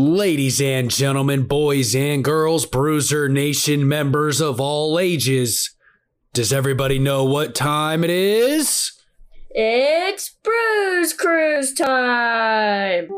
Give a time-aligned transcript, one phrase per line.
[0.00, 5.70] Ladies and gentlemen, boys and girls, Bruzer Nation members of all ages,
[6.32, 8.92] does everybody know what time it is?
[9.50, 13.17] It's Bruze Cruze time!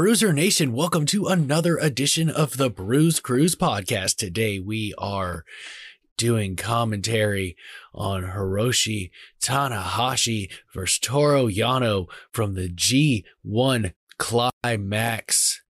[0.00, 0.72] Bruzer Nation?
[0.72, 4.16] Welcome to another edition of the Bruze Cruze podcast.
[4.16, 5.44] Today we are
[6.16, 7.54] doing commentary
[7.92, 9.10] on Hiroshi
[9.42, 15.60] Tanahashi versus Toru Yano from the G1 Climax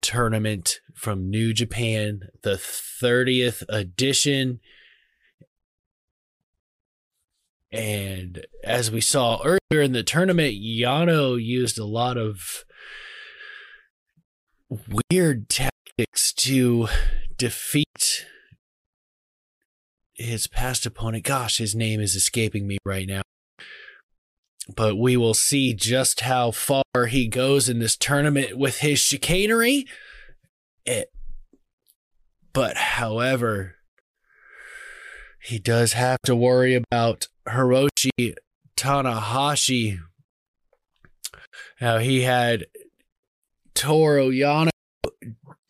[0.00, 4.60] tournament from New Japan, the 30th edition.
[7.72, 12.64] And as we saw earlier in the tournament, Yano used a lot of
[15.10, 16.88] weird tactics to
[17.36, 18.26] defeat
[20.14, 21.24] his past opponent.
[21.24, 23.22] Gosh, his name is escaping me right now.
[24.76, 29.86] But we will see just how far he goes in this tournament with his chicanery.
[30.86, 31.10] It,
[32.52, 33.76] but however,
[35.42, 38.34] he does have to worry about Hiroshi
[38.76, 39.98] Tanahashi.
[41.80, 42.66] Now he had
[43.80, 44.68] Toru Yano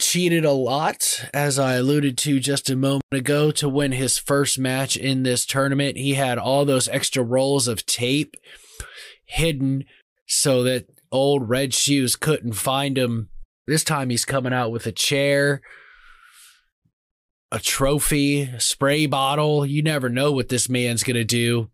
[0.01, 4.59] cheated a lot, as I alluded to just a moment ago, to win his first
[4.59, 5.97] match in this tournament.
[5.97, 8.35] He had all those extra rolls of tape
[9.27, 9.85] hidden
[10.27, 13.29] so that old Red Shoes couldn't find him.
[13.69, 15.63] This time he's coming out with a chair,
[17.53, 19.65] a trophy, a spray bottle.
[19.65, 21.71] You never know what this man's going to do.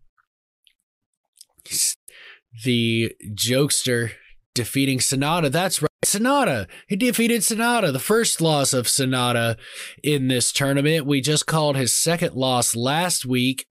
[2.63, 4.11] The jokester
[4.53, 5.49] defeating Sonata.
[5.49, 5.87] That's right.
[6.07, 6.67] Sanada.
[6.87, 9.57] He defeated Sonata, the first loss of Sonata
[10.03, 11.05] in this tournament.
[11.05, 13.65] We just called his second loss last week.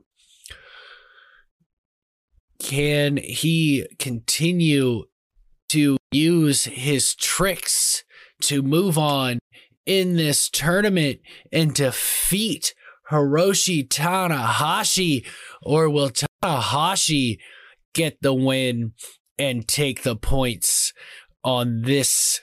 [2.61, 5.05] Can he continue
[5.71, 8.05] to use his tricks
[8.43, 9.39] to move on
[9.85, 11.21] in this tournament
[11.53, 12.75] and defeat
[13.11, 15.27] Hiroshi Tanahashi?
[15.63, 17.39] Or will Tanahashi
[17.95, 18.93] get the win
[19.39, 20.93] and take the points
[21.47, 22.41] on this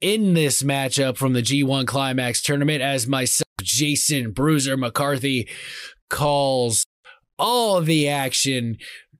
[0.00, 5.48] in this matchup from the G1 Climax tournament as myself, Jason Bruzer McCarthy,
[6.08, 6.86] calls
[7.38, 8.78] all the action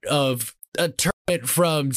[0.08, 1.90] of a tournament from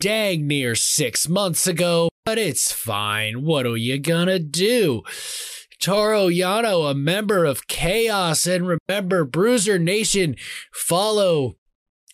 [0.00, 3.42] dang near six months ago, but it's fine.
[3.42, 5.02] What are you gonna do?
[5.80, 10.36] Toru Yano, a member of Chaos, and remember, Bruzer Nation,
[10.74, 11.56] follow,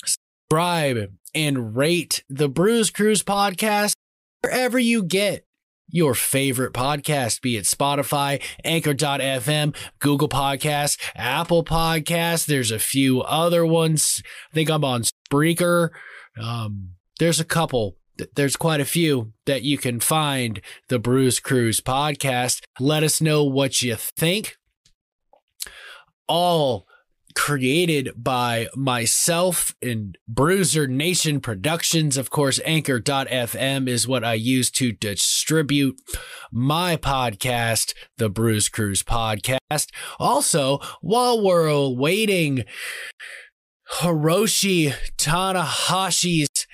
[0.04, 3.94] subscribe, and rate the Bruze Cruze podcast
[4.42, 5.46] wherever you get
[5.88, 12.46] your favorite podcast, be it Spotify, Anchor.fm, Google Podcasts, Apple Podcasts.
[12.46, 14.22] There's a few other ones.
[14.50, 15.90] I think I'm on Spreaker.
[16.40, 17.96] Um, there's a couple.
[18.34, 22.62] There's quite a few that you can find the Bruze Cruze podcast.
[22.80, 24.56] Let us know what you think.
[26.26, 26.86] All
[27.34, 32.16] created by myself and Bruzer Nation Productions.
[32.16, 36.00] Of course, Anchor.fm is what I use to distribute
[36.50, 39.90] my podcast, the Bruze Cruze Podcast.
[40.18, 42.64] Also, while we're waiting,
[44.00, 46.66] Hiroshi Tanahashi's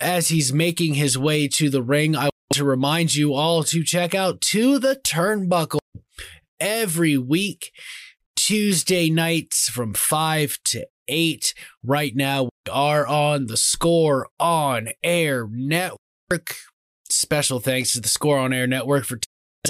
[0.00, 3.82] as he's making his way to the ring, I want to remind you all to
[3.82, 5.80] check out To the Turnbuckle
[6.60, 7.72] every week.
[8.38, 11.54] Tuesday nights from 5 to 8.
[11.82, 16.54] Right now, we are on the Score On Air Network.
[17.10, 19.18] Special thanks to the Score On Air Network for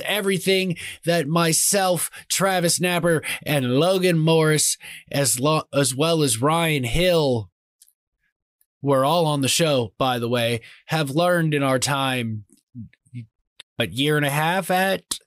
[0.05, 0.77] everything
[1.07, 4.77] that myself, Travis Napper, and Logan Morris,
[5.11, 7.51] as, lo- as well as Ryan Hill,
[8.83, 12.45] we're all on the show, by the way, have learned in our time,
[13.79, 15.19] a year and a half at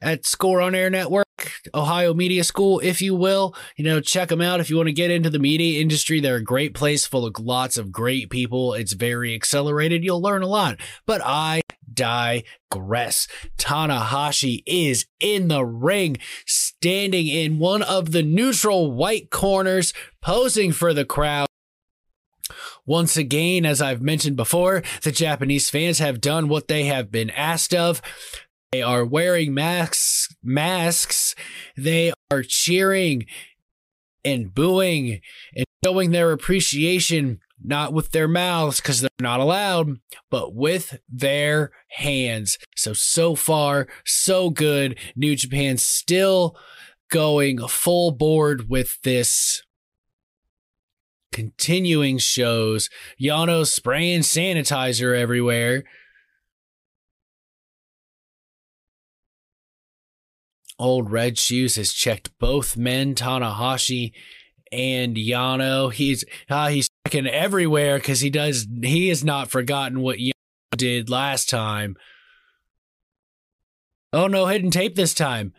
[0.00, 1.26] at Score on Air Network,
[1.74, 3.54] Ohio Media School, if you will.
[3.76, 6.20] You know, check them out if you want to get into the media industry.
[6.20, 8.74] They're a great place full of lots of great people.
[8.74, 10.04] It's very accelerated.
[10.04, 10.78] You'll learn a lot.
[11.06, 11.62] But I
[11.92, 13.26] digress.
[13.58, 16.16] Tanahashi is in the ring,
[16.46, 19.92] standing in one of the neutral white corners,
[20.22, 21.46] posing for the crowd.
[22.86, 27.30] Once again, as I've mentioned before, the Japanese fans have done what they have been
[27.30, 28.02] asked of.
[28.72, 31.34] They are wearing masks, masks.
[31.76, 33.26] They are cheering
[34.24, 35.20] and booing
[35.56, 39.98] and showing their appreciation not with their mouths because they're not allowed,
[40.30, 42.58] but with their hands.
[42.76, 44.98] So, so far, so good.
[45.16, 46.56] New Japan still
[47.10, 49.62] going full board with this
[51.32, 52.88] continuing shows.
[53.20, 55.84] Yano spraying sanitizer everywhere.
[60.80, 64.12] Old Red Shoes has checked both men, Tanahashi
[64.72, 65.92] and Yano.
[65.92, 70.32] He's uh, he's checking everywhere because he does he has not forgotten what Yano
[70.74, 71.96] did last time.
[74.12, 75.52] Oh no, hidden tape this time.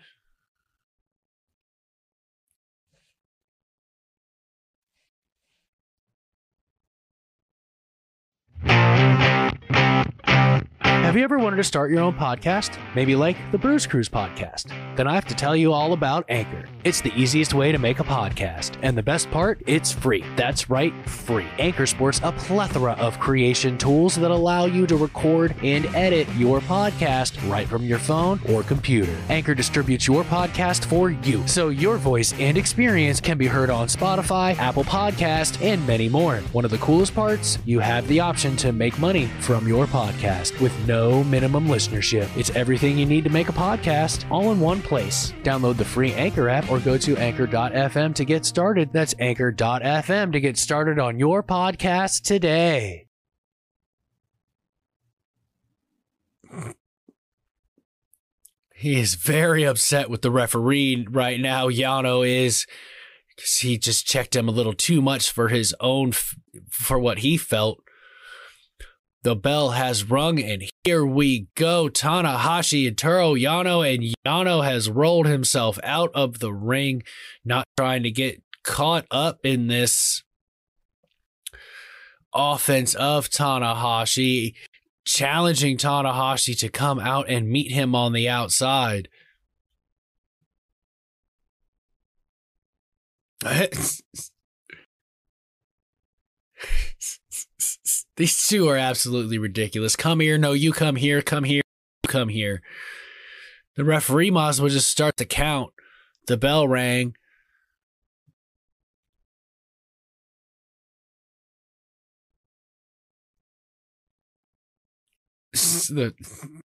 [11.02, 12.78] Have you ever wanted to start your own podcast?
[12.96, 14.72] Maybe like the Bruze Cruze podcast?
[14.96, 16.70] Then I have to tell you all about Anchor.
[16.84, 18.78] It's the easiest way to make a podcast.
[18.82, 20.24] And the best part, it's free.
[20.38, 21.48] That's right, free.
[21.60, 26.62] Anchor sports a plethora of creation tools that allow you to record and edit your
[26.62, 29.16] podcast right from your phone or computer.
[29.28, 33.88] Anchor distributes your podcast for you, so your voice and experience can be heard on
[33.88, 36.38] Spotify, Apple Podcast, and many more.
[36.54, 40.60] One of the coolest parts, you have the option to make money from your podcast
[40.62, 40.91] with no
[41.30, 42.30] minimum listenership.
[42.38, 45.34] It's everything you need to make a podcast all in one place.
[45.44, 48.92] Download the free Anchor app or go to anchor.fm to get started.
[48.92, 53.08] That's anchor.fm to get started on your podcast today.
[58.76, 61.70] He is very upset with the referee right now.
[61.70, 62.66] Yano is
[63.36, 66.14] because he just checked him a little too much for his own,
[66.70, 67.82] for what he felt.
[69.24, 71.90] The bell has rung, and here we go.
[71.90, 77.04] Tanahashi and Toru Yano, and Yano has rolled himself out of the ring,
[77.46, 80.24] not trying to get caught up in this
[82.34, 84.56] offense of Tanahashi,
[85.06, 89.08] challenging Tanahashi to come out and meet him on the outside.
[98.18, 99.96] These two are absolutely ridiculous.
[99.96, 101.62] Come here, no, you come here, come here,
[102.08, 102.62] come here.
[103.76, 105.72] The referee must well just start the count.
[106.28, 107.16] The bell rang.
[115.54, 116.14] the,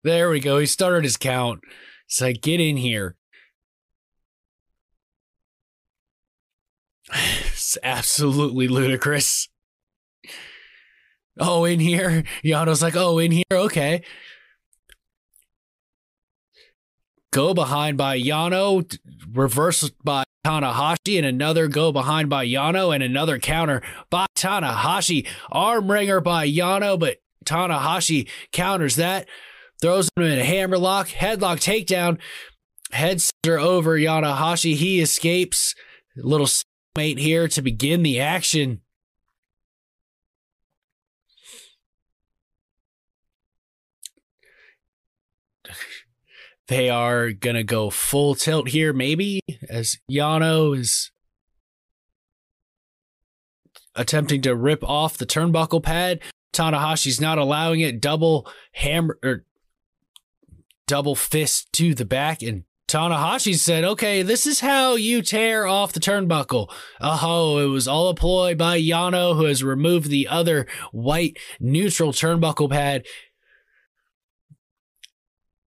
[0.04, 0.58] there we go.
[0.58, 1.62] He started his count.
[2.08, 3.16] It's like, get in here.
[7.64, 9.48] It's absolutely ludicrous.
[11.42, 12.24] Oh, in here?
[12.44, 13.44] Yano's like, oh, in here?
[13.52, 14.04] Okay.
[17.34, 18.98] Go behind by Yano,
[19.34, 25.28] reverse by Tanahashi, and another go behind by Yano, and another counter by Tanahashi.
[25.52, 29.28] Arm wringer by Yano, but Tanahashi counters that,
[29.82, 32.20] throws him in a hammerlock, headlock takedown,
[32.92, 34.76] head center over Yanahashi.
[34.76, 35.74] He escapes.
[36.16, 36.50] Little
[36.96, 38.82] mate here to begin the action.
[46.72, 51.12] They are going to go full tilt here, maybe, as Yano is
[53.94, 56.22] attempting to rip off the turnbuckle pad.
[56.54, 58.00] Tanahashi's not allowing it.
[58.00, 59.44] Double hammer or
[60.88, 62.42] double fist to the back.
[62.42, 66.72] And Tanahashi said, okay, this is how you tear off the turnbuckle.
[67.02, 72.14] Oh, it was all a ploy by Yano, who has removed the other white neutral
[72.14, 73.06] turnbuckle pad.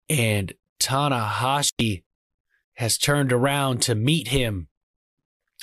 [0.09, 2.03] And Tanahashi
[2.75, 4.67] has turned around to meet him.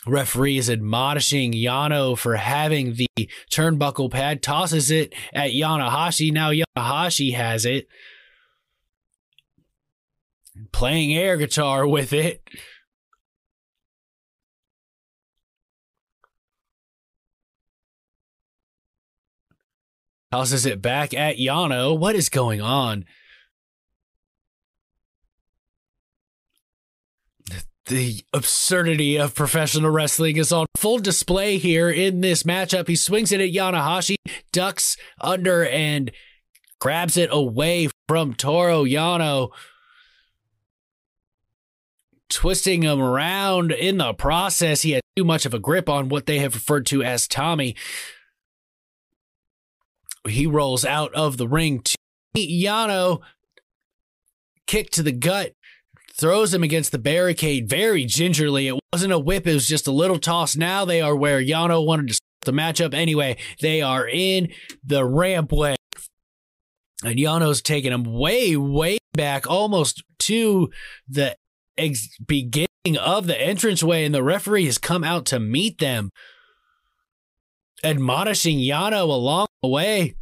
[0.06, 6.32] Referee is admonishing Yano for having the turnbuckle pad, tosses it at Tanahashi.
[6.32, 7.86] Now Tanahashi has it.
[10.72, 12.42] Playing air guitar with it.
[20.32, 21.96] Tosses it back at Yano.
[21.96, 23.04] What is going on?
[27.92, 32.88] The absurdity of professional wrestling is on full display here in this matchup.
[32.88, 34.14] He swings it at Tanahashi,
[34.50, 36.10] ducks under, and
[36.80, 39.50] grabs it away from Toru Yano,
[42.30, 44.80] twisting him around in the process.
[44.80, 47.76] He had too much of a grip on what they have referred to as Tommy.
[50.26, 51.96] He rolls out of the ring to
[52.38, 53.20] Yano,
[54.66, 55.52] kick to the gut,
[56.16, 58.68] throws him against the barricade very gingerly.
[58.68, 60.56] It wasn't a whip, it was just a little toss.
[60.56, 63.36] Now they are where Yano wanted to start the matchup anyway.
[63.60, 64.52] They are in
[64.84, 65.76] the rampway.
[67.04, 70.70] And Yano's taking him way, way back, almost to
[71.08, 71.36] the
[71.76, 72.68] ex- beginning
[73.00, 76.10] of the entranceway, and the referee has come out to meet them,
[77.82, 80.14] admonishing Yano along the way.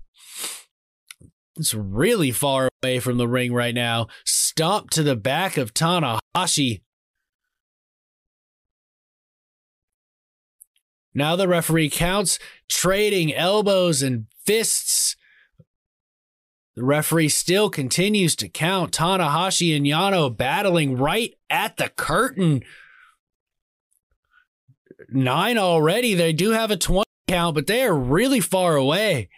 [1.60, 4.06] It's really far away from the ring right now.
[4.24, 6.80] Stomp to the back of Tanahashi.
[11.12, 12.38] Now the referee counts,
[12.70, 15.16] trading elbows and fists.
[16.76, 18.92] The referee still continues to count.
[18.92, 22.62] Tanahashi and Yano battling right at the curtain.
[25.10, 26.14] Nine already.
[26.14, 29.28] They do have a 20 count, but they are really far away.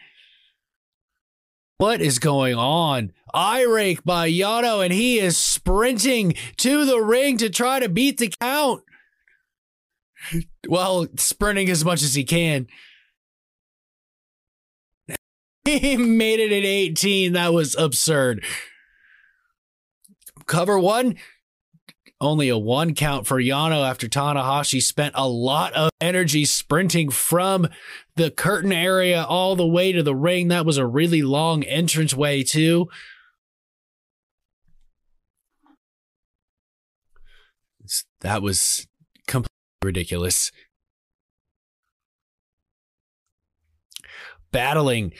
[1.82, 3.10] What is going on?
[3.34, 8.18] Eye rake by Yano, and he is sprinting to the ring to try to beat
[8.18, 8.84] the count.
[10.68, 12.68] Well, sprinting as much as he can.
[15.64, 17.32] He made it at 18.
[17.32, 18.44] That was absurd.
[20.46, 21.16] Cover one,
[22.20, 27.68] only a one count for Yano after Tanahashi spent a lot of energy sprinting from
[28.16, 30.48] the curtain area all the way to the ring.
[30.48, 32.88] That was a really long entrance way too.
[38.20, 38.86] That was
[39.26, 39.50] completely
[39.82, 40.52] ridiculous.
[44.52, 45.12] Battling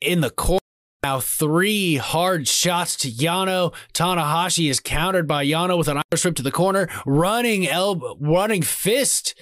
[0.00, 0.58] in the corner.
[1.02, 3.74] Now three hard shots to Yano.
[3.92, 8.62] Tanahashi is countered by Yano with an Irish whip to the corner, running elbow, running
[8.62, 9.34] fist,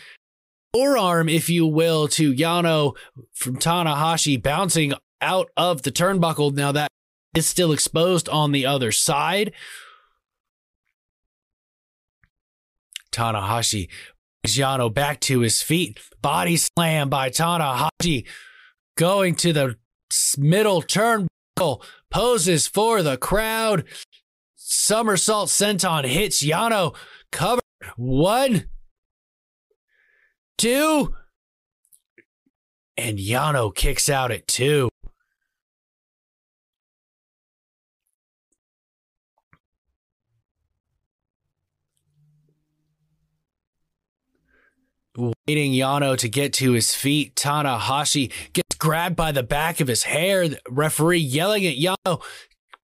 [0.73, 2.97] forearm, if you will, to Yano
[3.33, 6.55] from Tanahashi, bouncing out of the turnbuckle.
[6.55, 6.91] Now that
[7.35, 9.53] is still exposed on the other side.
[13.13, 13.89] Tanahashi
[14.43, 15.99] brings Yano back to his feet.
[16.23, 18.27] Body slam by Tanahashi.
[18.97, 19.77] Going to the
[20.37, 23.85] middle turnbuckle, poses for the crowd.
[24.57, 26.95] Somersault senton hits Yano.
[27.33, 27.61] Cover
[27.97, 28.67] one,
[30.61, 31.15] two,
[32.99, 34.91] and Yano kicks out at two.
[45.17, 50.05] Waiting Yano to get to his feet, Tanahashi gets grabbed by the back of his
[50.05, 50.47] hair.
[50.47, 52.23] The referee yelling at Yano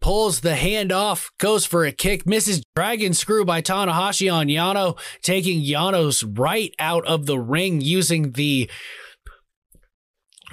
[0.07, 4.97] pulls the hand off, goes for a kick, misses dragon screw by Tanahashi on Yano,
[5.21, 8.71] taking Yano's right out of the ring using the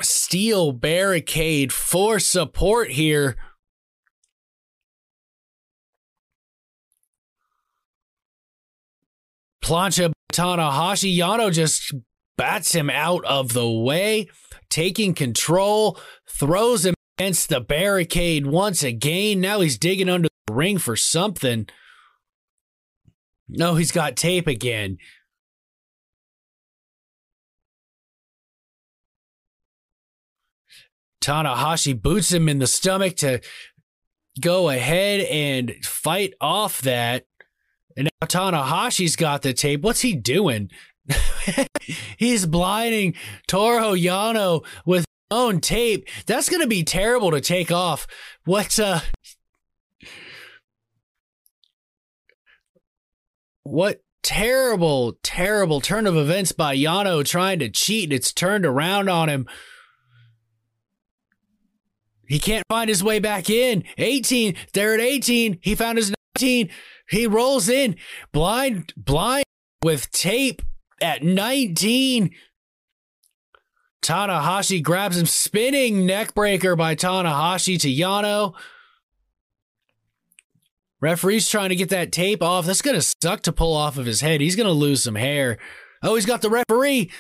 [0.01, 3.36] steel barricade for support here.
[9.63, 11.93] Plancha Tanahashi Yano just
[12.39, 14.29] bats him out of the way,
[14.72, 19.41] taking control, throws him against the barricade once again.
[19.41, 21.67] Now he's digging under the ring for something.
[23.48, 24.98] No, he's got tape again.
[31.22, 33.39] Tanahashi boots him in the stomach to
[34.41, 37.25] go ahead and fight off that.
[37.96, 39.82] And now Tanahashi's got the tape.
[39.82, 40.70] What's he doing?
[42.17, 43.13] He's blinding
[43.48, 46.07] Toru Yano with own tape.
[46.25, 48.07] That's going to be terrible to take off.
[48.45, 49.01] What, uh,
[53.63, 58.05] what terrible, terrible turn of events by Yano trying to cheat.
[58.05, 59.47] And It's turned around on him.
[62.27, 63.83] He can't find his way back in.
[63.97, 64.55] 18.
[64.73, 65.59] They're at 18.
[65.61, 66.69] He found his 19.
[67.09, 67.97] He rolls in
[68.31, 69.45] blind, blind
[69.83, 70.61] with tape
[71.01, 72.31] at 19.
[74.03, 78.53] Tanahashi grabs him, spinning neckbreaker by Tanahashi to Yano.
[81.01, 82.65] Referee's trying to get that tape off.
[82.65, 84.41] That's going to suck to pull off of his head.
[84.41, 85.57] He's going to lose some hair.
[86.01, 87.12] Oh, he's got the referee.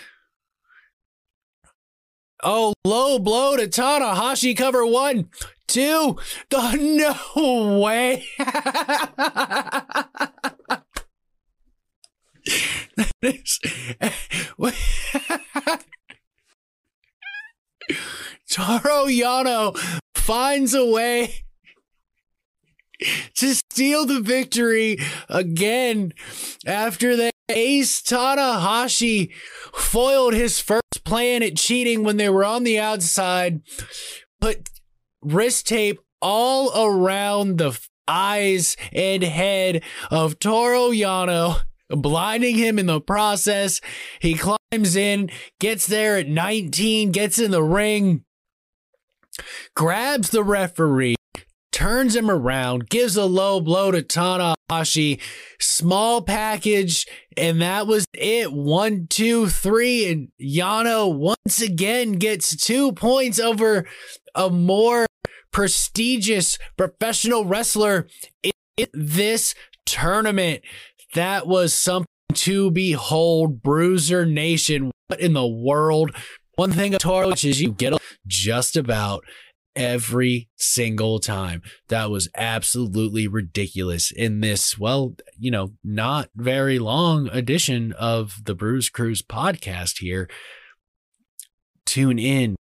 [2.43, 4.55] Oh, low blow to Tanahashi.
[4.55, 5.29] Cover one,
[5.67, 6.17] two.
[6.49, 6.57] The
[7.35, 8.25] oh, no way.
[12.95, 13.59] that is.
[18.49, 19.77] Toru Yano
[20.15, 21.43] finds a way
[23.35, 24.97] to steal the victory
[25.29, 26.13] again
[26.65, 29.31] after the ace Tanahashi
[29.73, 33.61] foiled his first plan at cheating when they were on the outside,
[34.39, 34.69] put
[35.21, 43.01] wrist tape all around the eyes and head of Toru Yano, blinding him in the
[43.01, 43.81] process.
[44.19, 48.23] He climbs in, gets there at 19, gets in the ring,
[49.75, 51.15] grabs the referee,
[51.71, 55.19] turns him around, gives a low blow to Tanahashi,
[55.59, 58.53] small package, and that was it.
[58.53, 63.85] One, two, three, and Yano once again gets two points over
[64.35, 65.05] a more
[65.51, 68.07] prestigious professional wrestler
[68.41, 70.61] in this tournament.
[71.13, 74.91] That was something to behold, Bruzer Nation.
[75.07, 76.15] What in the world?
[76.55, 77.93] One thing, a Tor, which is you get
[78.25, 79.23] just about
[79.75, 81.61] every single time.
[81.89, 88.55] That was absolutely ridiculous in this, well, you know, not very long edition of the
[88.55, 90.29] Bruze Cruze podcast here.
[91.85, 92.55] Tune in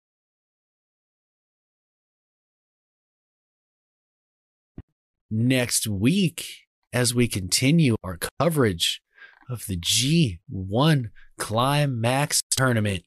[5.30, 9.02] next week as we continue our coverage
[9.50, 13.04] of the G1 Climax tournament.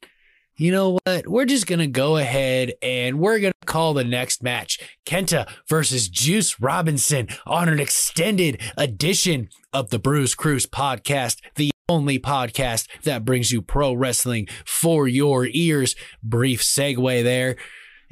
[0.57, 1.27] You know what?
[1.27, 5.49] We're just going to go ahead and we're going to call the next match Kenta
[5.69, 12.87] versus Juice Robinson on an extended edition of the Bruze Cruze podcast, the only podcast
[13.03, 15.97] that brings you pro wrestling for your ears.
[16.23, 17.57] Brief segue there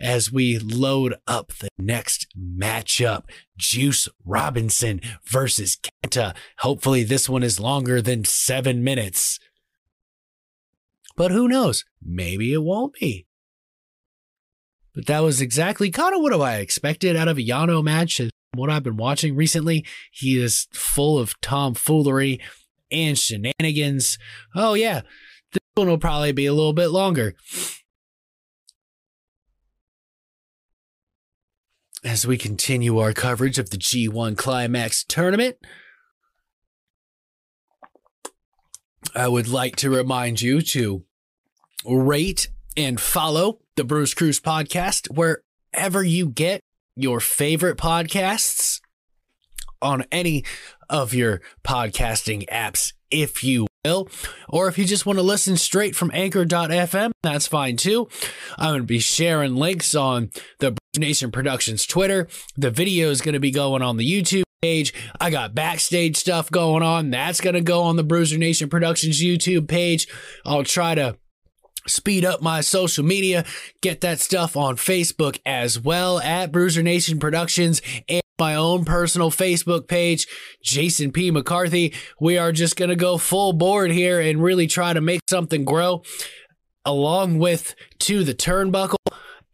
[0.00, 3.24] as we load up the next matchup
[3.56, 6.34] Juice Robinson versus Kenta.
[6.58, 9.38] Hopefully, this one is longer than seven minutes.
[11.16, 11.84] But who knows?
[12.02, 13.26] Maybe it won't be.
[14.94, 18.20] But that was exactly kind of what I expected out of a Yano match.
[18.54, 22.40] What I've been watching recently, he is full of tomfoolery
[22.90, 24.18] and shenanigans.
[24.54, 25.02] Oh, yeah,
[25.52, 27.34] this one will probably be a little bit longer.
[32.02, 35.56] As we continue our coverage of the G1 Climax tournament.
[39.14, 41.04] I would like to remind you to
[41.84, 46.60] rate and follow the Bruze Cruze podcast wherever you get
[46.96, 48.80] your favorite podcasts
[49.82, 50.44] on any
[50.88, 56.10] of your podcasting apps, if you Or if you just want to listen straight from
[56.12, 58.08] anchor.fm, that's fine too.
[58.58, 62.28] I'm going to be sharing links on the Bruzer Nation Productions Twitter.
[62.58, 64.92] The video is going to be going on the YouTube page.
[65.18, 67.10] I got backstage stuff going on.
[67.10, 70.06] That's going to go on the Bruzer Nation Productions YouTube page.
[70.44, 71.16] I'll try to
[71.86, 73.46] speed up my social media,
[73.80, 79.30] get that stuff on Facebook as well at Bruzer Nation Productions and my own personal
[79.30, 80.26] Facebook page,
[80.62, 81.30] Jason P.
[81.30, 81.94] McCarthy.
[82.18, 85.64] We are just going to go full board here and really try to make something
[85.64, 86.02] grow
[86.84, 88.99] along with to the turnbuckle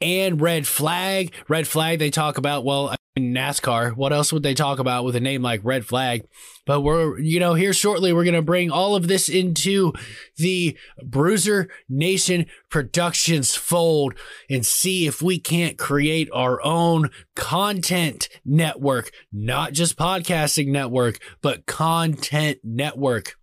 [0.00, 1.32] and red flag.
[1.48, 3.96] Red flag, they talk about, well, NASCAR.
[3.96, 6.26] What else would they talk about with a name like red flag?
[6.66, 9.92] But we're, you know, here shortly, we're going to bring all of this into
[10.37, 14.14] the Bruzer Nation Productions fold
[14.50, 21.66] and see if we can't create our own content network, not just podcasting network, but
[21.66, 23.37] content network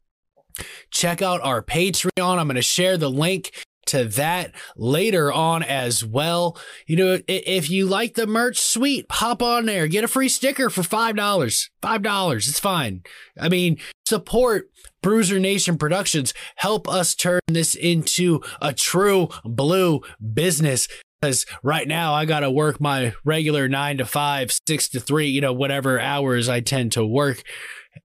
[0.91, 2.37] check out our Patreon.
[2.37, 6.57] I'm going to share the link to that later on as well.
[6.87, 10.69] You know, if you like the merch, sweet, hop on there, get a free sticker
[10.69, 11.69] for $5.
[11.81, 12.35] $5.
[12.35, 13.03] It's fine.
[13.39, 14.69] I mean, support
[15.03, 16.33] Bruzer Nation Productions.
[16.55, 20.01] Help us turn this into a true blue
[20.33, 20.87] business.
[21.21, 25.27] Because right now I got to work my regular nine to five, six to three,
[25.27, 27.43] you know, whatever hours I tend to work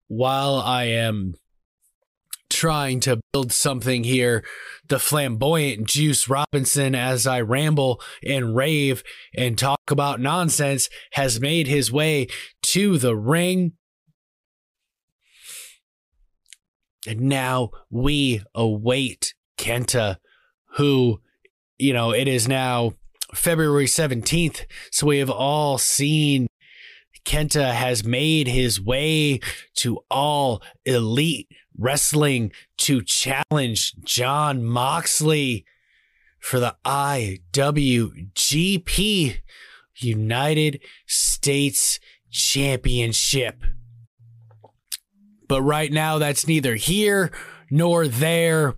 [0.07, 1.35] while I am
[2.55, 4.43] trying to build something here.
[4.87, 9.03] The flamboyant Juice Robinson, as I ramble and rave
[9.35, 12.27] and talk about nonsense, has made his way
[12.67, 13.73] to the ring.
[17.05, 20.17] And now we await Kenta,
[20.77, 21.19] who,
[21.77, 22.93] you know, it is now
[23.33, 24.65] February 17th.
[24.91, 26.47] So we have all seen
[27.25, 29.39] Kenta has made his way
[29.77, 35.65] to all elite wrestling to challenge Jon Moxley
[36.39, 37.41] for the IWGP
[39.97, 41.99] United States
[42.31, 43.63] Championship.
[45.47, 47.31] But right now, that's neither here
[47.69, 48.75] nor there.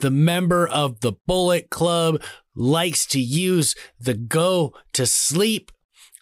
[0.00, 2.22] The member of the Bullet Club
[2.54, 5.72] likes to use the go to sleep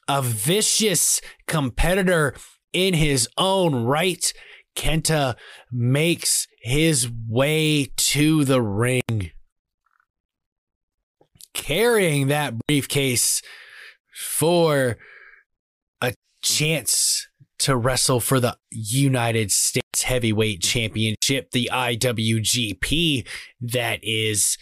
[0.08, 2.34] a vicious competitor
[2.72, 4.32] in his own right.
[4.76, 5.36] Kenta
[5.70, 9.30] makes his way to the ring,
[11.52, 13.42] carrying that briefcase
[14.14, 14.98] for
[16.00, 23.26] a chance to wrestle for the United States Heavyweight Championship, the IWGP,
[23.60, 24.58] that is.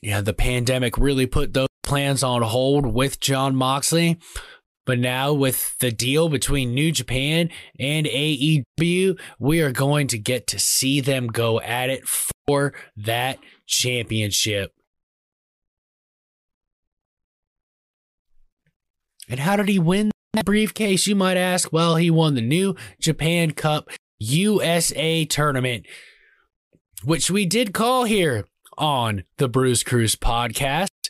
[0.00, 4.18] Yeah, the pandemic really put those plans on hold with Jon Moxley.
[4.84, 10.48] But now, with the deal between New Japan and AEW, we are going to get
[10.48, 12.02] to see them go at it
[12.46, 14.72] for that championship.
[19.28, 21.72] And how did he win that briefcase, you might ask?
[21.72, 25.86] Well, he won the New Japan Cup USA tournament,
[27.04, 31.01] which we did call here on the Bruze Cruze podcast.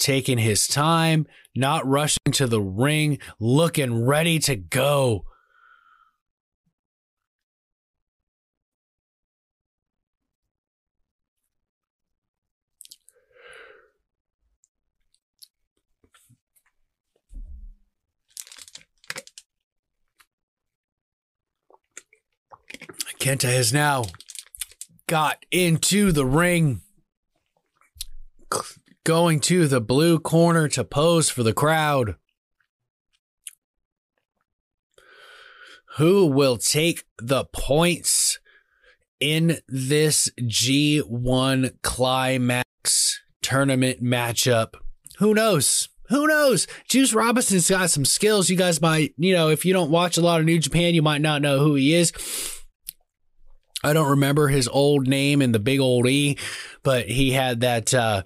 [0.00, 5.26] Taking his time, not rushing to the ring, looking ready to go.
[23.18, 24.04] Kenta has now
[25.06, 26.80] got into the ring,
[29.04, 32.16] going to the blue corner to pose for the crowd.
[35.96, 38.38] Who will take the points
[39.18, 44.74] in this G1 climax tournament matchup?
[45.18, 45.88] Who knows?
[46.08, 46.66] Who knows?
[46.88, 48.50] Juice Robinson's got some skills.
[48.50, 51.02] You guys might, you know, if you don't watch a lot of New Japan, you
[51.02, 52.12] might not know who he is
[53.82, 56.36] I don't remember his old name and the big old E,
[56.82, 58.22] but he had that uh,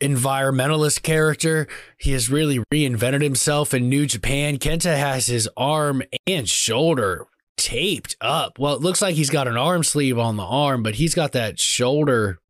[0.00, 1.66] environmentalist character.
[1.98, 4.58] He has really reinvented himself in New Japan.
[4.58, 8.58] Kenta has his arm and shoulder taped up.
[8.58, 11.32] Well, it looks like he's got an arm sleeve on the arm, but he's got
[11.32, 12.40] that shoulder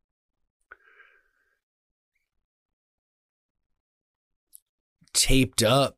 [5.13, 5.97] taped up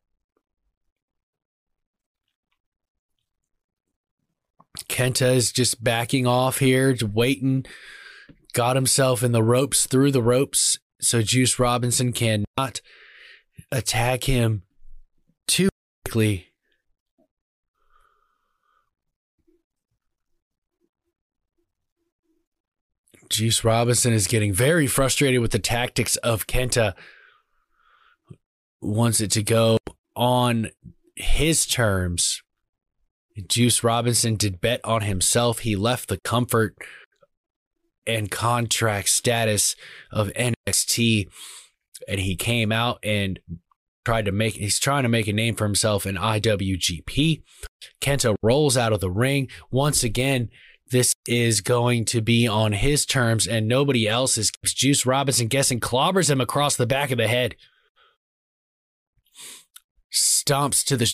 [4.89, 7.66] Kenta is just backing off here, waiting,
[8.54, 12.82] got himself in the ropes through the ropes so Juice Robinson cannot
[13.72, 14.63] attack him
[15.48, 15.70] too
[16.06, 16.48] quickly.
[23.30, 26.94] Juice Robinson is getting very frustrated with the tactics of Kenta.
[28.80, 29.78] Wants it to go
[30.16, 30.70] on
[31.16, 32.44] his terms.
[33.48, 35.60] Juice Robinson did bet on himself.
[35.60, 36.76] He left the comfort
[38.06, 39.76] and contract status
[40.12, 41.28] of NXT
[42.08, 43.39] and he came out and
[44.06, 47.44] tried to make he's trying to make a name for himself in IWGP.
[48.02, 49.48] Kenta rolls out of the ring.
[49.72, 50.50] Once again,
[50.92, 54.52] this is going to be on his terms and nobody else's.
[54.66, 57.56] Juice Robinson guessing clobbers him across the back of the head.
[60.12, 61.12] Stomps to the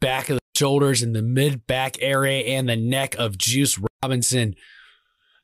[0.00, 4.54] back of the shoulders and the mid back area and the neck of Juice Robinson.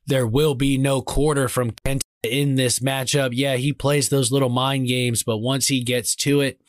[0.07, 3.31] There will be no quarter from Kenta in this matchup.
[3.33, 6.61] Yeah, he plays those little mind games, but once he gets to it,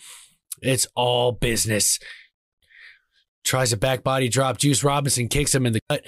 [0.61, 1.99] it's all business.
[3.43, 4.57] Tries a back body drop.
[4.57, 6.03] Juice Robinson kicks him in the gut.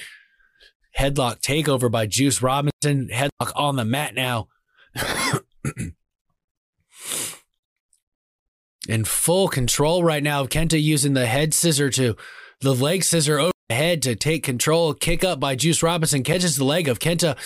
[0.98, 3.10] Headlock takeover by Juice Robinson.
[3.12, 4.48] Headlock on the mat now.
[8.90, 10.46] in full control right now.
[10.46, 12.16] Kenta using the head scissor to
[12.62, 14.94] the leg scissor over the head to take control.
[14.94, 17.38] Kick up by Juice Robinson catches the leg of Kenta.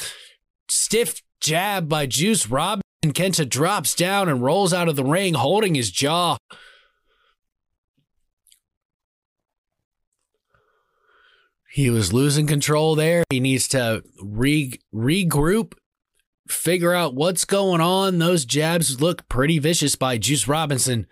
[0.70, 2.82] Stiff jab by Juice Robinson.
[3.04, 6.38] Kenta drops down and rolls out of the ring, holding his jaw.
[11.70, 13.24] He was losing control there.
[13.30, 15.74] He needs to re- regroup,
[16.48, 18.20] figure out what's going on.
[18.20, 21.08] Those jabs look pretty vicious by Juice Robinson.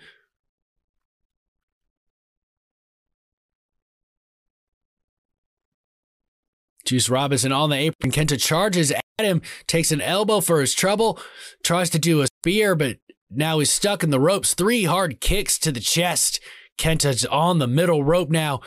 [6.86, 8.12] Juice Robinson on the apron.
[8.12, 11.20] Kenta charges at him, takes an elbow for his trouble,
[11.64, 12.98] tries to do a spear, but
[13.30, 14.54] now he's stuck in the ropes.
[14.54, 16.40] Three hard kicks to the chest.
[16.78, 18.62] Kenta's on the middle rope now.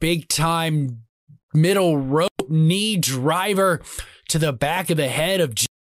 [0.00, 1.04] Big time
[1.54, 3.80] middle rope knee driver
[4.28, 5.54] to the back of the head of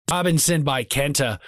[0.09, 1.39] Robinson by Kenta.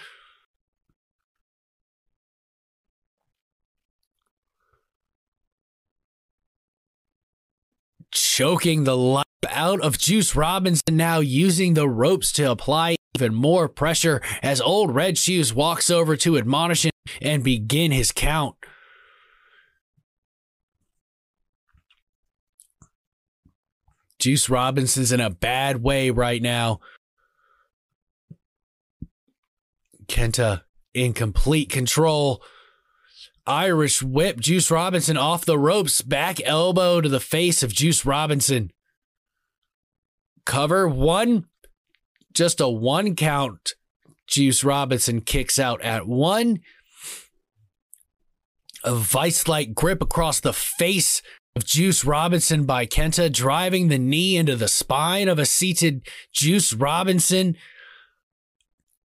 [8.38, 13.67] Choking the life out of Juice Robinson, now using the ropes to apply even more
[13.67, 18.56] pressure as old Red Shoes walks over to admonish him and begin his count.
[24.19, 26.80] Juice Robinson's in a bad way right now.
[30.06, 30.62] Kenta
[30.93, 32.43] in complete control.
[33.48, 38.72] Irish whip Juice Robinson off the ropes, back elbow to the face of Juice Robinson.
[40.46, 41.46] Cover one,
[42.34, 43.74] just a one count.
[44.28, 46.60] Juice Robinson kicks out at one.
[48.84, 51.22] A vice like grip across the face
[51.56, 56.74] of Juice Robinson by Kenta, driving the knee into the spine of a seated Juice
[56.74, 57.56] Robinson.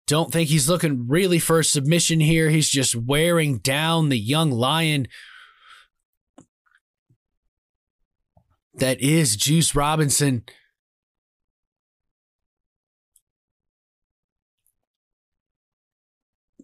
[0.06, 2.50] Don't think he's looking really for a submission here.
[2.50, 5.06] He's just wearing down the young lion
[8.74, 10.44] that is Juice Robinson.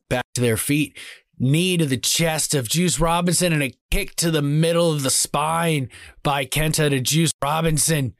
[0.08, 0.96] Back to their feet
[1.38, 5.10] knee to the chest of Juice Robinson and a kick to the middle of the
[5.10, 5.88] spine
[6.22, 8.14] by Kenta to Juice Robinson.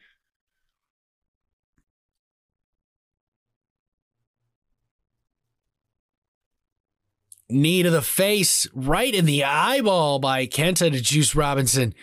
[7.51, 11.95] Knee to the face, right in the eyeball by Kenta to Juice Robinson.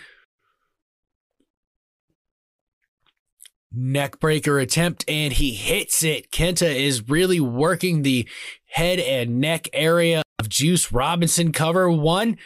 [3.78, 6.32] Neckbreaker attempt, and he hits it.
[6.32, 8.28] Kenta is really working the
[8.66, 11.90] head and neck area of Juice Robinson cover.
[11.92, 12.38] One,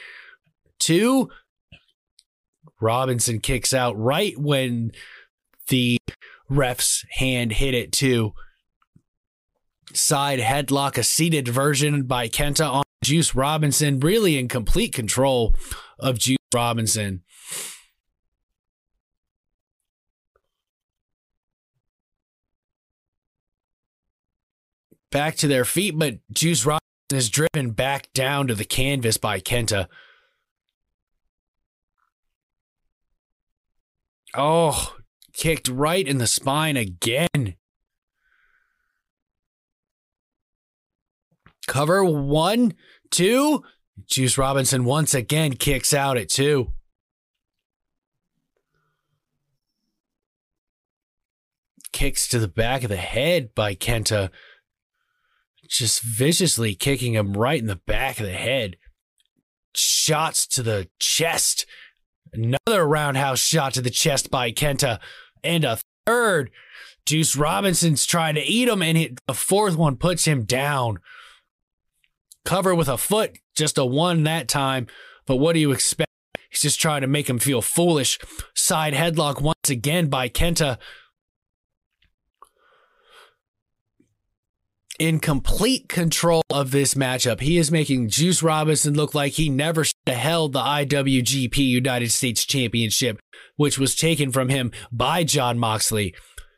[0.80, 1.30] two.
[2.82, 4.92] Robinson kicks out right when
[5.68, 6.00] the
[6.50, 8.34] ref's hand hit it, too.
[9.94, 15.56] Side headlock, a seated version by Kenta on Juice Robinson, really in complete control
[15.98, 17.24] of Juice Robinson.
[25.12, 26.80] Back to their feet, but Juice Robinson
[27.12, 29.88] is driven back down to the canvas by Kenta.
[34.36, 34.96] Oh,
[35.34, 37.56] kicked right in the spine again.
[41.70, 42.74] Cover one,
[43.12, 43.64] two.
[44.08, 46.74] Juice Robinson once again kicks out at two.
[51.92, 54.32] Kicks to the back of the head by Kenta
[55.68, 58.76] just viciously kicking him right in the back of the head.
[59.76, 61.68] Shots to the chest.
[62.34, 65.00] Another roundhouse shot to the chest by Kenta.
[65.44, 65.78] And a
[66.08, 66.50] third.
[67.06, 70.98] Juice Robinson's trying to eat him, and the fourth one puts him down.
[72.46, 74.88] Cover with a foot, just a one that time.
[75.26, 76.10] But what do you expect?
[76.50, 78.18] He's just trying to make him feel foolish.
[78.56, 80.78] Side headlock once again by Kenta.
[85.00, 87.40] in complete control of this matchup.
[87.40, 93.18] He is making Juice Robinson look like he never held the IWGP United States Championship,
[93.56, 96.14] which was taken from him by Jon Moxley,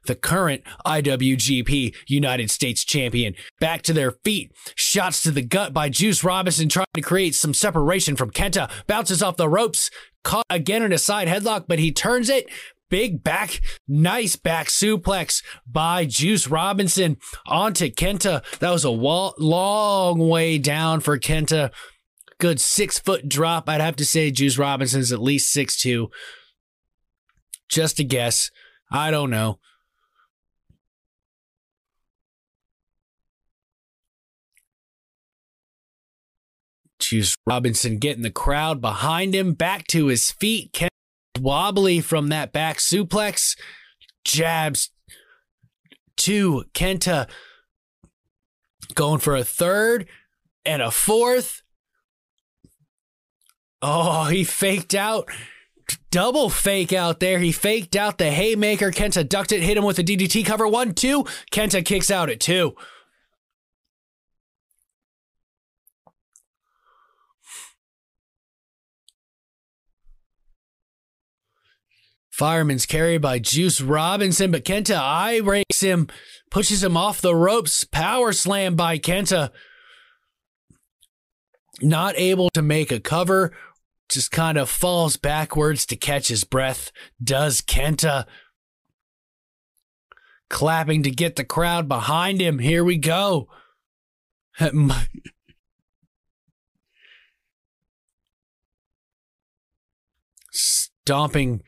[0.05, 3.35] the current IWGP United States Champion.
[3.59, 7.53] Back to their feet, shots to the gut by Juice Robinson trying to create some
[7.53, 9.89] separation from Kenta, bounces off the ropes,
[10.23, 12.47] caught again in a side headlock, but he turns it,
[12.91, 17.15] Big back, nice back suplex by Juice Robinson
[17.47, 18.43] onto Kenta.
[18.59, 21.71] That was a wall, long way down for Kenta.
[22.37, 23.69] Good six foot drop.
[23.69, 26.09] I'd have to say Juice Robinson's at least six two.
[27.69, 28.51] Just a guess.
[28.91, 29.59] I don't know.
[37.11, 40.81] Juice Robinson getting the crowd behind him, back to his feet.
[41.37, 43.57] Wobbly from that back suplex.
[44.23, 44.91] Jabs
[46.15, 47.27] to Kenta
[48.95, 50.07] going for a third
[50.63, 51.63] and a fourth.
[53.81, 55.27] Oh, he faked out.
[56.11, 57.39] Double fake out there.
[57.39, 58.89] He faked out the haymaker.
[58.89, 60.65] Kenta ducked it, hit him with a DDT cover.
[60.65, 61.25] One, two.
[61.51, 62.73] Kenta kicks out at two.
[72.41, 76.07] Fireman's carry by Juice Robinson, but Kenta eye rakes him,
[76.49, 77.83] pushes him off the ropes.
[77.83, 79.51] Power slam by Kenta.
[81.83, 83.53] Not able to make a cover,
[84.09, 86.91] just kind of falls backwards to catch his breath.
[87.23, 88.25] Does Kenta.
[90.49, 92.57] Clapping to get the crowd behind him.
[92.57, 93.49] Here we go.
[100.51, 101.61] Stomping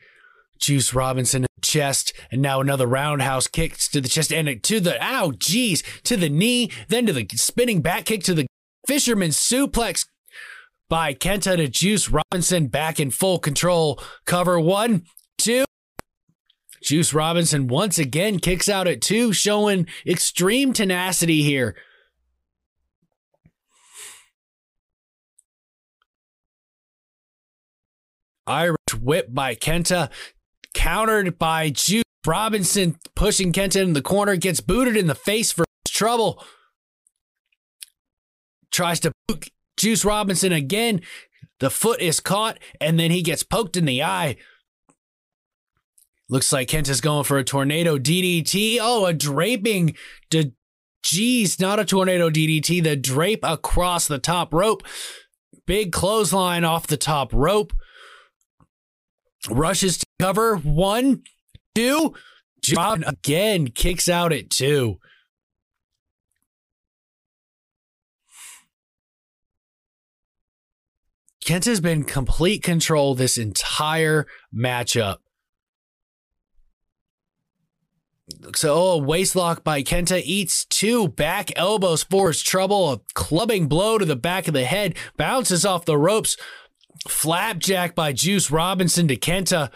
[0.58, 4.80] Juice Robinson in the chest, and now another roundhouse kick to the chest and to
[4.80, 8.46] the ow, geez, to the knee, then to the spinning back kick to the
[8.86, 10.06] fisherman suplex
[10.88, 14.00] by Kenta to Juice Robinson back in full control.
[14.26, 15.04] Cover one,
[15.38, 15.64] two.
[16.82, 21.74] Juice Robinson once again kicks out at two, showing extreme tenacity here.
[28.46, 30.10] Irish whip by Kenta,
[30.74, 35.64] countered by Juice Robinson, pushing Kenta in the corner, gets booted in the face for
[35.88, 36.44] trouble.
[38.70, 41.00] Tries to boot Juice Robinson again.
[41.60, 44.36] The foot is caught, and then he gets poked in the eye.
[46.28, 48.78] Looks like Kenta's going for a tornado DDT.
[48.80, 49.94] Oh, a draping.
[50.30, 50.52] De-
[51.04, 52.82] Jeez, not a tornado DDT.
[52.82, 54.82] The drape across the top rope.
[55.66, 57.72] Big clothesline off the top rope.
[59.50, 60.56] Rushes to cover.
[60.56, 61.22] One,
[61.74, 62.14] two.
[62.62, 64.98] John again kicks out at two.
[71.44, 75.18] Kent has been complete control this entire matchup.
[78.54, 82.90] So, oh, waist lock by Kenta eats two back elbows for his trouble.
[82.90, 86.38] A clubbing blow to the back of the head bounces off the ropes.
[87.08, 89.70] Flapjack by Juice Robinson to Kenta.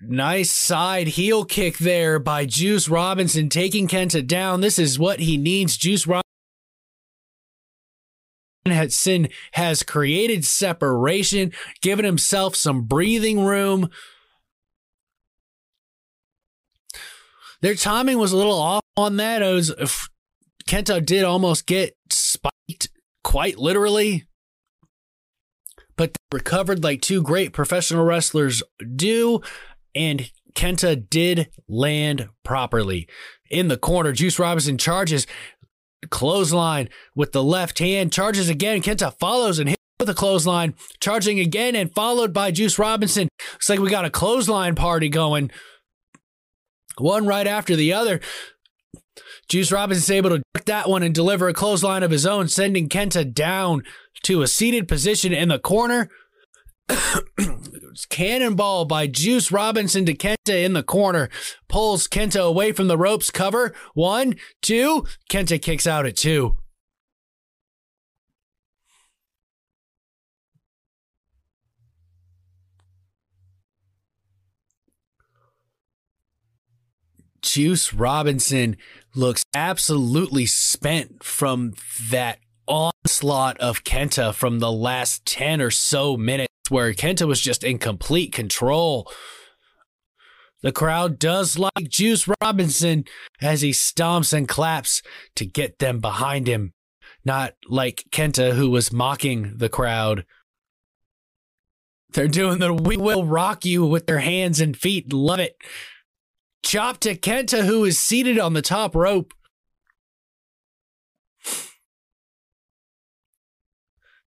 [0.00, 4.60] Nice side heel kick there by Juice Robinson, taking Kenta down.
[4.60, 5.76] This is what he needs.
[5.76, 6.06] Juice
[8.66, 13.88] Robinson has created separation, given himself some breathing room.
[17.62, 19.40] Their timing was a little off on that.
[19.40, 19.74] It was
[20.68, 22.90] Kenta did almost get spiked,
[23.22, 24.26] quite literally,
[25.96, 28.62] but recovered like two great professional wrestlers
[28.96, 29.40] do,
[29.94, 33.08] and Kenta did land properly.
[33.50, 35.26] In the corner, Juice Robinson charges,
[36.10, 38.82] clothesline with the left hand, charges again.
[38.82, 43.28] Kenta follows and hits with a clothesline, charging again and followed by Juice Robinson.
[43.52, 45.50] Looks like we got a clothesline party going.
[46.98, 48.20] One right after the other.
[49.48, 52.88] Juice Robinson's able to duck that one and deliver a clothesline of his own, sending
[52.88, 53.82] Kenta down
[54.22, 56.08] to a seated position in the corner.
[58.08, 61.28] Cannonball by Juice Robinson to Kenta in the corner.
[61.68, 63.74] Pulls Kenta away from the ropes cover.
[63.94, 65.06] One, two.
[65.30, 66.56] Kenta kicks out at two.
[77.54, 78.76] Juice Robinson
[79.14, 81.74] looks absolutely spent from
[82.10, 87.62] that onslaught of Kenta from the last 10 or so minutes where Kenta was just
[87.62, 89.08] in complete control.
[90.62, 93.04] The crowd does like Juice Robinson
[93.40, 95.00] as he stomps and claps
[95.36, 96.72] to get them behind him,
[97.24, 100.26] not like Kenta who was mocking the crowd.
[102.14, 105.12] They're doing the we will rock you with their hands and feet.
[105.12, 105.56] Love it.
[106.64, 109.34] Chop to Kenta who is seated on the top rope.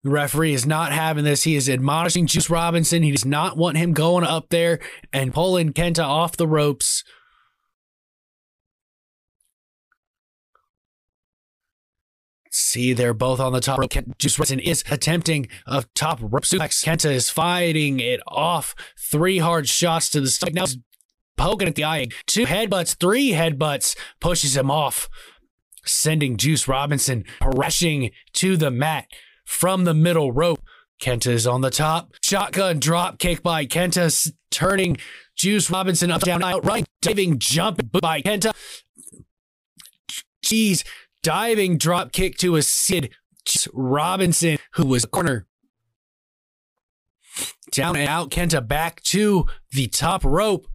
[0.04, 1.42] The referee is not having this.
[1.42, 3.02] He is admonishing Juice Robinson.
[3.02, 4.78] He does not want him going up there
[5.12, 7.02] and pulling Kenta off the ropes.
[12.52, 13.92] See, they're both on the top rope.
[14.18, 16.84] Juice Robinson is attempting a top rope suplex.
[16.84, 18.74] Kenta is fighting it off.
[18.96, 20.54] Three hard shots to the stomach.
[20.54, 20.66] Now
[21.36, 22.08] poking at the eye.
[22.26, 25.08] Two headbutts, three headbutts, pushes him off,
[25.84, 29.06] sending Juice Robinson rushing to the mat
[29.44, 30.60] from the middle rope.
[31.00, 32.12] Kenta is on the top.
[32.22, 34.96] Shotgun drop kick by Kenta, turning
[35.36, 36.86] Juice Robinson up, down, out, right.
[37.02, 38.52] Diving jump by Kenta.
[40.44, 40.84] Jeez,
[41.22, 43.10] diving drop kick to a Sid
[43.72, 45.46] Robinson, who was corner.
[47.72, 50.66] Down and out, Kenta back to the top rope.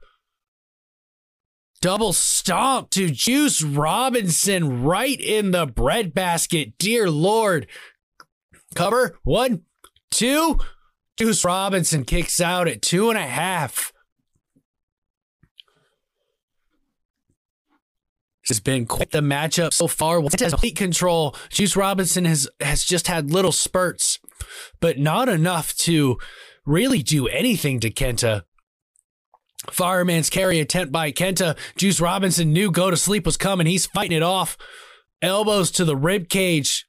[1.81, 6.77] Double stomp to Juice Robinson right in the breadbasket.
[6.77, 7.67] Dear Lord,
[8.75, 9.63] Cover one,
[10.09, 10.59] two.
[11.17, 13.91] Juice Robinson kicks out at two and a half.
[18.43, 20.23] This has been quite the matchup so far.
[20.23, 21.35] It complete control.
[21.49, 24.19] Juice Robinson has has just had little spurts,
[24.79, 26.17] but not enough to
[26.65, 28.43] really do anything to Kenta.
[29.69, 31.57] Fireman's carry attempt by Kenta.
[31.75, 33.67] Juice Robinson knew go to sleep was coming.
[33.67, 34.57] He's fighting it off.
[35.21, 36.85] Elbows to the rib cage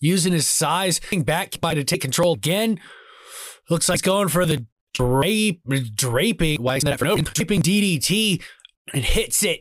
[0.00, 2.78] using his size back by to take control again.
[3.70, 5.62] Looks like he's going for the drape,
[5.94, 8.42] draping, why is that for no draping DDT
[8.92, 9.60] and hits it.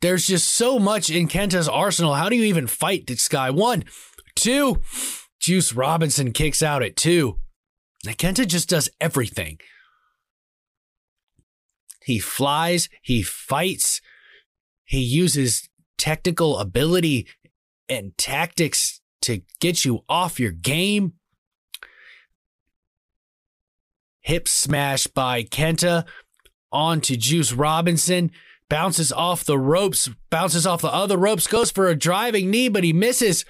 [0.00, 2.14] There's just so much in Kenta's arsenal.
[2.14, 3.50] How do you even fight this guy?
[3.50, 3.84] One,
[4.34, 4.82] two.
[5.40, 7.38] Juice Robinson kicks out at two.
[8.12, 9.58] Kenta just does everything.
[12.04, 14.02] He flies, he fights,
[14.84, 17.26] he uses technical ability
[17.88, 21.14] and tactics to get you off your game.
[24.20, 26.06] Hip smash by Kenta
[26.70, 28.30] onto Juice Robinson.
[28.70, 32.84] Bounces off the ropes, bounces off the other ropes, goes for a driving knee, but
[32.84, 33.44] he misses.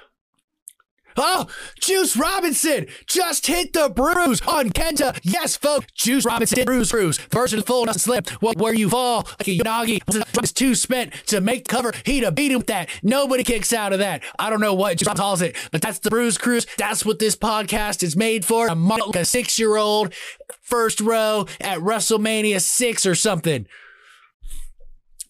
[1.17, 1.47] Oh,
[1.81, 5.19] Juice Robinson just hit the bruise on Kenta.
[5.23, 7.19] Yes, folks, Juice Robinson did bruise bruise.
[7.19, 8.29] The version full doesn't slip.
[8.43, 11.93] What where you fall like a Unagi is too spent to make cover.
[12.05, 12.89] He'd have beat him with that.
[13.03, 14.23] Nobody kicks out of that.
[14.39, 16.67] I don't know what Juice calls it, but that's the Bruze Cruze.
[16.77, 18.69] That's what this podcast is made for.
[18.69, 20.15] I'm like a six year old
[20.63, 23.67] first row at WrestleMania six or something.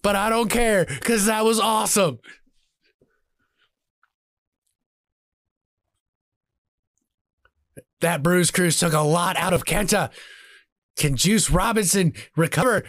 [0.03, 2.19] But I don't care because that was awesome.
[8.05, 10.11] That Bruze Cruze took a lot out of Kenta.
[10.95, 12.85] Can Juice Robinson recover?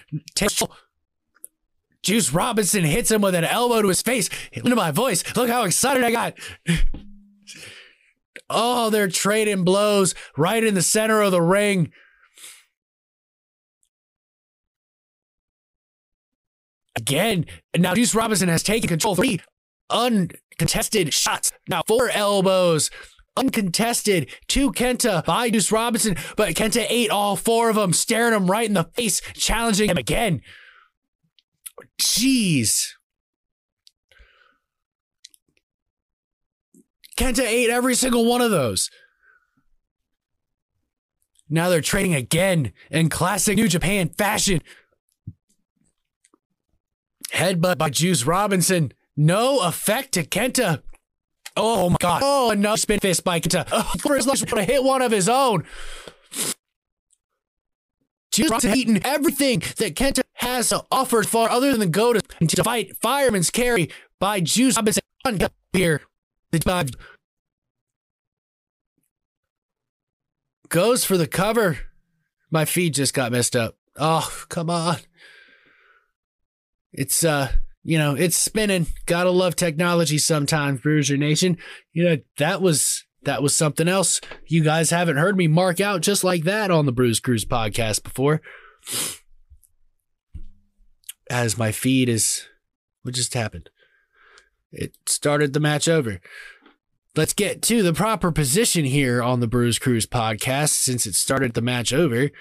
[2.03, 4.29] Juice Robinson hits him with an elbow to his face.
[4.53, 5.23] Listen to my voice.
[5.37, 6.37] Look how excited I got.
[8.49, 11.93] Oh, they're trading blows right in the center of the ring.
[16.97, 19.15] Again, now Juice Robinson has taken control.
[19.15, 19.39] Three
[19.89, 21.53] uncontested shots.
[21.69, 22.91] Now four elbows
[23.37, 28.49] uncontested to Kenta by Juice Robinson, but Kenta ate all four of them, staring him
[28.49, 30.41] right in the face, challenging him again.
[32.01, 32.91] Jeez.
[37.17, 38.89] Kenta ate every single one of those.
[41.49, 44.61] Now they're trading again in classic New Japan fashion.
[47.31, 48.93] Headbutt by Juice Robinson.
[49.15, 50.81] No effect to Kenta.
[51.57, 52.21] Oh my god.
[52.23, 53.67] Oh, another spin fist by Kenta.
[53.71, 53.93] Oh,
[54.55, 55.63] to hit one of his own.
[58.31, 62.63] Just eaten everything that Kenta has to offer far other than the go to, to
[62.63, 63.89] fight Fireman's carry
[64.19, 65.39] by Juice Robinson on
[65.71, 66.01] here.
[66.51, 66.59] The
[70.67, 71.79] goes for the cover.
[72.51, 73.77] My feed just got messed up.
[73.97, 74.97] Oh, come on.
[76.91, 77.53] It's uh
[77.87, 78.87] you know, it's spinning.
[79.05, 81.57] Gotta love technology sometimes, Bruzer Nation.
[81.93, 84.19] You know, that was that was something else.
[84.47, 88.01] You guys haven't heard me mark out just like that on the Bruze Cruze podcast
[88.01, 88.41] before.
[91.29, 92.47] As my feed is
[93.03, 93.69] what just happened?
[94.71, 96.19] It started the match over.
[97.15, 101.53] Let's get to the proper position here on the Bruze Cruze podcast since it started
[101.53, 102.31] the match over.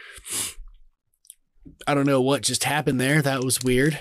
[1.86, 3.20] I don't know what just happened there.
[3.20, 3.98] That was weird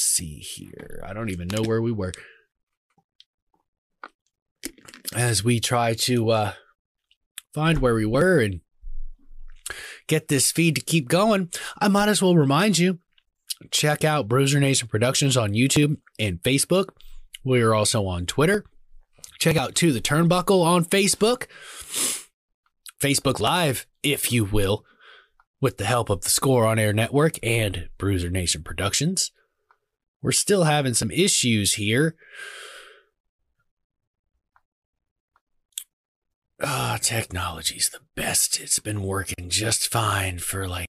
[0.00, 1.02] see here.
[1.06, 2.12] I don't even know where we were.
[5.14, 6.52] As we try to uh,
[7.54, 8.60] find where we were and
[10.06, 12.98] get this feed to keep going, I might as well remind you
[13.70, 16.86] check out Bruzer Nation Productions on YouTube and Facebook.
[17.44, 18.64] We are also on Twitter.
[19.38, 21.46] Check out To the Turnbuckle on Facebook.
[23.00, 24.84] Facebook Live, if you will,
[25.60, 29.32] with the help of the Score on Air Network and Bruzer Nation Productions.
[30.22, 32.14] We're still having some issues here.
[36.62, 38.60] Ah, oh, technology's the best.
[38.60, 40.88] It's been working just fine for like